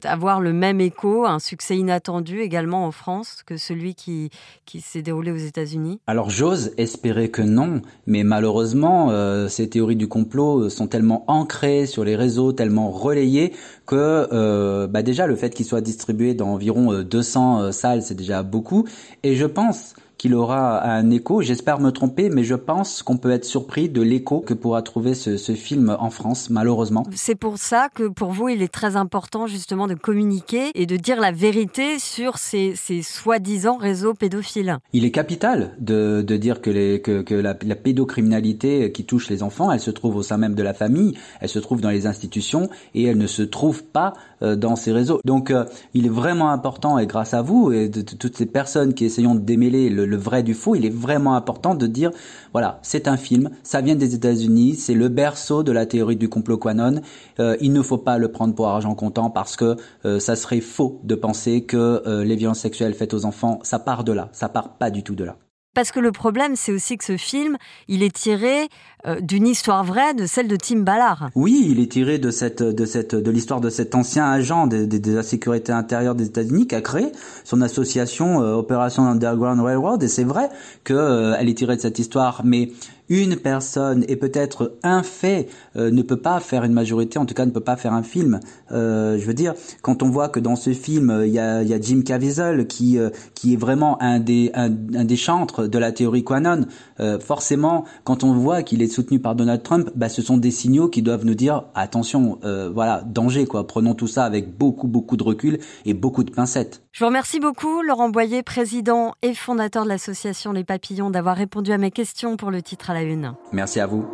avoir 0.04 0.42
le 0.42 0.54
même 0.54 0.82
écho, 0.82 1.26
un 1.26 1.40
succès 1.40 1.78
inattendu 1.78 2.42
également 2.42 2.86
en 2.86 2.92
France 2.92 3.44
que 3.46 3.58
celui 3.58 3.96
qui 3.96 4.30
qui 4.66 4.82
s'est 4.82 5.02
déroulé 5.02 5.32
aux 5.32 5.38
États-Unis? 5.38 6.00
Alors 6.08 6.30
j'ose 6.30 6.72
espérer 6.78 7.30
que 7.30 7.42
non, 7.42 7.82
mais 8.06 8.24
malheureusement 8.24 9.10
ces 9.48 9.70
théories 9.70 9.96
du 9.96 10.08
complot 10.08 10.70
sont 10.70 10.88
tellement 10.88 11.24
ancrées 11.28 11.86
sur 11.86 12.04
les 12.04 12.16
réseaux, 12.16 12.52
tellement 12.52 12.92
relayées 12.92 13.54
que 13.86 14.86
bah 14.88 15.02
déjà 15.02 15.28
le 15.28 15.36
fait 15.36 15.54
qu'il 15.54 15.66
soit 15.66 15.82
distribué 15.82 16.34
dans 16.34 16.50
environ 16.50 17.04
200 17.04 17.62
euh, 17.62 17.72
salles, 17.72 18.04
c'est 18.04 18.16
déjà 18.16 18.44
beaucoup. 18.44 18.86
Et 19.24 19.36
je 19.36 19.46
pense 19.46 19.96
qu'il 20.20 20.36
aura 20.36 20.86
un 20.86 21.10
écho. 21.10 21.42
J'espère 21.42 21.80
me 21.80 21.92
tromper, 21.92 22.30
mais 22.30 22.44
je 22.44 22.54
pense 22.54 23.02
qu'on 23.02 23.18
peut 23.18 23.32
être 23.32 23.46
surpris 23.46 23.88
de 23.88 24.02
l'écho 24.02 24.42
que 24.42 24.54
pourra 24.54 24.82
trouver 24.82 25.16
ce, 25.16 25.38
ce, 25.38 25.54
film 25.54 25.96
en 25.98 26.10
France, 26.10 26.50
malheureusement. 26.50 27.06
C'est 27.16 27.36
pour 27.36 27.58
ça 27.58 27.88
que 27.88 28.04
pour 28.10 28.32
vous, 28.32 28.50
il 28.50 28.62
est 28.62 28.72
très 28.72 28.98
important 28.98 29.48
justement 29.48 29.88
de 29.88 29.94
communiquer 29.96 30.72
et 30.76 30.86
de 30.86 30.98
dire 30.98 31.22
la 31.22 31.32
vérité 31.32 32.00
sur 32.00 32.38
ces, 32.38 32.74
ces 32.76 33.02
soi-disant 33.02 33.78
réseaux 33.78 34.14
pédophiles. 34.14 34.78
Il 34.92 35.06
est 35.06 35.12
capital 35.12 35.72
de, 35.80 36.22
de 36.22 36.38
dire 36.38 36.62
que, 36.62 36.70
les, 36.70 37.02
que, 37.02 37.22
que 37.22 37.36
la, 37.36 37.56
la, 37.66 37.76
pédocriminalité 37.76 38.92
qui 38.92 39.06
touche 39.06 39.30
les 39.30 39.42
enfants, 39.42 39.72
elle 39.72 39.80
se 39.80 39.92
trouve 39.92 40.18
au 40.18 40.22
sein 40.22 40.38
même 40.38 40.54
de 40.54 40.64
la 40.64 40.74
famille, 40.74 41.18
elle 41.40 41.50
se 41.50 41.60
trouve 41.60 41.80
dans 41.80 41.90
les 41.90 42.08
institutions 42.08 42.70
et 42.94 43.06
elle 43.06 43.18
ne 43.18 43.28
se 43.28 43.42
trouve 43.42 43.84
pas 43.86 44.14
euh, 44.42 44.56
dans 44.56 44.76
ces 44.76 44.92
réseaux. 44.92 45.22
Donc 45.24 45.52
euh, 45.52 45.66
il 45.94 46.06
est 46.06 46.10
vraiment 46.10 46.52
important, 46.52 46.98
et 46.98 47.08
grâce 47.08 47.34
à 47.34 47.42
vous 47.42 47.72
et 47.72 47.90
de, 47.90 48.02
de 48.02 48.16
toutes 48.16 48.38
ces 48.38 48.46
personnes 48.46 48.94
qui 48.94 49.06
essayons 49.06 49.36
de 49.36 49.42
démêler 49.42 49.90
le, 49.90 50.09
le 50.10 50.18
vrai 50.18 50.44
du 50.44 50.54
faux, 50.54 50.76
il 50.76 50.86
est 50.86 50.94
vraiment 50.94 51.36
important 51.36 51.76
de 51.76 51.88
dire, 51.88 52.12
voilà, 52.52 52.80
c'est 52.82 53.08
un 53.08 53.18
film, 53.18 53.52
ça 53.64 53.82
vient 53.82 53.96
des 53.96 54.16
États-Unis, 54.16 54.76
c'est 54.76 54.94
le 54.94 55.08
berceau 55.08 55.64
de 55.64 55.72
la 55.72 55.86
théorie 55.86 56.18
du 56.18 56.28
complot 56.28 56.58
Quanon. 56.58 57.02
Euh, 57.40 57.56
il 57.62 57.72
ne 57.72 57.82
faut 57.82 57.98
pas 57.98 58.18
le 58.18 58.32
prendre 58.32 58.56
pour 58.56 58.68
argent 58.68 58.96
comptant 58.96 59.30
parce 59.30 59.56
que 59.56 59.78
euh, 60.06 60.20
ça 60.20 60.36
serait 60.36 60.62
faux 60.62 61.00
de 61.04 61.16
penser 61.16 61.64
que 61.64 62.04
euh, 62.06 62.24
les 62.24 62.36
violences 62.36 62.60
sexuelles 62.60 62.94
faites 62.94 63.14
aux 63.14 63.26
enfants, 63.26 63.60
ça 63.64 63.80
part 63.80 64.04
de 64.04 64.12
là, 64.12 64.30
ça 64.32 64.50
part 64.50 64.78
pas 64.78 64.90
du 64.90 65.04
tout 65.04 65.16
de 65.16 65.24
là. 65.24 65.38
Parce 65.80 65.94
que 65.94 66.02
le 66.02 66.12
problème, 66.12 66.58
c'est 66.58 66.74
aussi 66.74 66.98
que 66.98 67.06
ce 67.06 67.16
film, 67.16 67.56
il 67.88 68.04
est 68.04 68.14
tiré 68.14 68.68
euh, 69.08 69.22
d'une 69.22 69.48
histoire 69.48 69.86
vraie, 69.86 70.14
de 70.14 70.26
celle 70.26 70.50
de 70.50 70.58
Tim 70.58 70.80
Ballard. 70.80 71.30
Oui, 71.36 71.70
il 71.72 71.80
est 71.80 71.90
tiré 71.90 72.18
de 72.18 72.32
cette, 72.32 72.62
de 72.62 72.86
cette, 72.86 73.16
de 73.16 73.32
l'histoire 73.32 73.62
de 73.62 73.70
cet 73.70 73.96
ancien 73.96 74.30
agent 74.30 74.68
de, 74.68 75.16
la 75.16 75.24
sécurité 75.24 75.72
intérieure 75.72 76.16
des 76.16 76.26
États-Unis 76.26 76.68
qui 76.68 76.76
a 76.76 76.82
créé 76.82 77.14
son 77.46 77.62
association 77.62 78.42
euh, 78.42 78.56
Operation 78.56 79.08
Underground 79.08 79.62
Railroad. 79.62 80.04
Et 80.04 80.10
c'est 80.10 80.26
vrai 80.26 80.50
qu'elle 80.84 80.98
euh, 80.98 81.40
est 81.40 81.58
tirée 81.58 81.78
de 81.78 81.82
cette 81.82 81.98
histoire, 81.98 82.42
mais 82.44 82.72
une 83.10 83.36
personne 83.36 84.06
et 84.08 84.16
peut-être 84.16 84.78
un 84.84 85.04
fait 85.04 85.48
euh, 85.76 85.92
ne 85.92 86.02
peut 86.02 86.22
pas 86.22 86.40
faire 86.40 86.64
une 86.64 86.74
majorité, 86.74 87.20
en 87.20 87.26
tout 87.26 87.34
cas 87.34 87.46
ne 87.46 87.52
peut 87.52 87.60
pas 87.60 87.76
faire 87.76 87.94
un 87.94 88.04
film. 88.04 88.40
Euh, 88.72 89.18
je 89.18 89.26
veux 89.26 89.34
dire, 89.34 89.56
quand 89.82 90.04
on 90.04 90.10
voit 90.10 90.30
que 90.30 90.40
dans 90.40 90.56
ce 90.56 90.74
film 90.74 91.24
il 91.26 91.32
y 91.32 91.40
a, 91.40 91.64
y 91.64 91.74
a, 91.74 91.82
Jim 91.82 92.02
Caviezel 92.06 92.68
qui 92.68 92.98
euh, 92.98 93.10
qui 93.36 93.54
est 93.54 93.58
vraiment 93.58 94.02
un 94.02 94.20
des 94.20 94.52
un, 94.54 94.70
un, 94.96 95.06
des 95.06 95.16
chantres 95.16 95.68
de 95.68 95.78
la 95.78 95.92
théorie 95.92 96.24
Quanon, 96.24 96.66
euh, 97.00 97.20
forcément 97.20 97.86
quand 98.04 98.24
on 98.24 98.34
voit 98.34 98.64
qu'il 98.64 98.82
est 98.82 98.88
soutenu 98.88 99.20
par 99.20 99.36
Donald 99.36 99.64
Trump, 99.64 99.90
bah, 99.96 100.10
ce 100.10 100.22
sont 100.22 100.38
des 100.38 100.52
signaux 100.52 100.90
qui 100.90 101.02
doivent 101.02 101.26
nous 101.26 101.36
dire 101.36 101.66
attention, 101.76 102.40
euh, 102.44 102.70
voilà 102.74 103.04
danger 103.06 103.46
quoi. 103.46 103.66
Prenons 103.66 103.94
tout 103.94 104.08
ça 104.08 104.26
avec 104.26 104.58
beaucoup 104.58 104.88
beaucoup 104.88 105.18
de 105.18 105.24
recul 105.24 105.60
et 105.86 105.94
beaucoup 105.94 106.24
de 106.24 106.32
pincettes. 106.32 106.82
Je 106.92 107.04
vous 107.04 107.08
remercie 107.08 107.40
beaucoup 107.40 107.84
Laurent 107.84 108.10
Boyer, 108.10 108.42
président 108.42 109.14
et 109.22 109.36
fondateur 109.36 109.84
de 109.84 109.90
l'association 109.90 110.52
Les 110.52 110.64
Papillons, 110.64 111.12
d'avoir 111.12 111.38
répondu 111.38 111.72
à 111.72 111.78
mes 111.78 111.92
questions 111.92 112.36
pour 112.36 112.50
le 112.50 112.64
titre 112.64 112.90
à 112.90 112.96
la 112.96 113.04
une. 113.04 113.36
Merci 113.52 113.80
à 113.80 113.86
vous. 113.86 114.08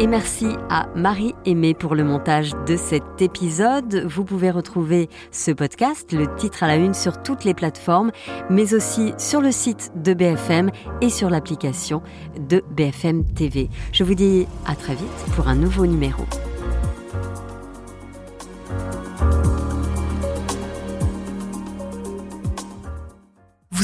Et 0.00 0.08
merci 0.08 0.48
à 0.68 0.88
Marie 0.96 1.32
Aimée 1.44 1.74
pour 1.74 1.94
le 1.94 2.02
montage 2.02 2.52
de 2.66 2.76
cet 2.76 3.22
épisode. 3.22 4.04
Vous 4.06 4.24
pouvez 4.24 4.50
retrouver 4.50 5.08
ce 5.30 5.52
podcast, 5.52 6.12
le 6.12 6.34
titre 6.34 6.64
à 6.64 6.66
la 6.66 6.76
une, 6.76 6.94
sur 6.94 7.22
toutes 7.22 7.44
les 7.44 7.54
plateformes, 7.54 8.10
mais 8.50 8.74
aussi 8.74 9.12
sur 9.16 9.40
le 9.40 9.52
site 9.52 9.92
de 9.94 10.14
BFM 10.14 10.70
et 11.02 11.08
sur 11.08 11.30
l'application 11.30 12.02
de 12.36 12.64
BFM 12.72 13.24
TV. 13.24 13.68
Je 13.92 14.02
vous 14.02 14.14
dis 14.14 14.48
à 14.66 14.74
très 14.74 14.96
vite 14.96 15.06
pour 15.36 15.46
un 15.46 15.54
nouveau 15.54 15.86
numéro. 15.86 16.24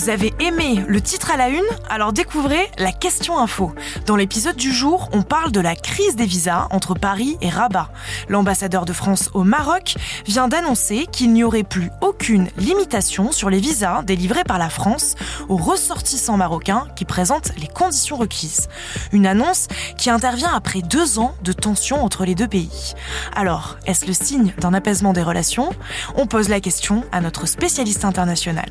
Vous 0.08 0.14
avez 0.14 0.32
aimé 0.40 0.82
le 0.88 1.02
titre 1.02 1.30
à 1.32 1.36
la 1.36 1.50
une? 1.50 1.66
Alors 1.90 2.14
découvrez 2.14 2.70
la 2.78 2.92
question 2.92 3.38
info. 3.38 3.74
Dans 4.06 4.16
l'épisode 4.16 4.56
du 4.56 4.72
jour, 4.72 5.10
on 5.12 5.20
parle 5.20 5.52
de 5.52 5.60
la 5.60 5.76
crise 5.76 6.16
des 6.16 6.24
visas 6.24 6.66
entre 6.70 6.94
Paris 6.94 7.36
et 7.42 7.50
Rabat. 7.50 7.90
L'ambassadeur 8.30 8.86
de 8.86 8.94
France 8.94 9.28
au 9.34 9.44
Maroc 9.44 9.96
vient 10.24 10.48
d'annoncer 10.48 11.06
qu'il 11.12 11.34
n'y 11.34 11.44
aurait 11.44 11.62
plus 11.62 11.90
aucune 12.00 12.48
limitation 12.56 13.32
sur 13.32 13.50
les 13.50 13.60
visas 13.60 14.00
délivrés 14.02 14.44
par 14.44 14.56
la 14.56 14.70
France 14.70 15.14
aux 15.50 15.58
ressortissants 15.58 16.38
marocains 16.38 16.86
qui 16.96 17.04
présentent 17.04 17.52
les 17.58 17.68
conditions 17.68 18.16
requises. 18.16 18.68
Une 19.12 19.26
annonce 19.26 19.68
qui 19.98 20.08
intervient 20.08 20.54
après 20.54 20.80
deux 20.80 21.18
ans 21.18 21.34
de 21.44 21.52
tensions 21.52 22.02
entre 22.02 22.24
les 22.24 22.34
deux 22.34 22.48
pays. 22.48 22.94
Alors, 23.36 23.76
est-ce 23.84 24.06
le 24.06 24.14
signe 24.14 24.54
d'un 24.56 24.72
apaisement 24.72 25.12
des 25.12 25.22
relations? 25.22 25.68
On 26.16 26.26
pose 26.26 26.48
la 26.48 26.60
question 26.60 27.04
à 27.12 27.20
notre 27.20 27.44
spécialiste 27.44 28.06
international. 28.06 28.70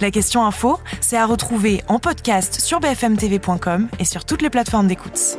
La 0.00 0.10
question 0.10 0.46
info, 0.46 0.69
c'est 1.00 1.16
à 1.16 1.26
retrouver 1.26 1.82
en 1.88 1.98
podcast 1.98 2.60
sur 2.60 2.80
bfmtv.com 2.80 3.88
et 3.98 4.04
sur 4.04 4.24
toutes 4.24 4.42
les 4.42 4.50
plateformes 4.50 4.86
d'écoute. 4.86 5.38